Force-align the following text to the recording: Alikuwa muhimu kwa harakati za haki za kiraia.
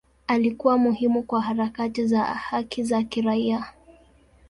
Alikuwa 0.27 0.77
muhimu 0.77 1.23
kwa 1.23 1.41
harakati 1.41 2.05
za 2.07 2.23
haki 2.23 2.83
za 2.83 3.03
kiraia. 3.03 3.73